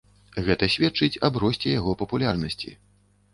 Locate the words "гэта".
0.45-0.69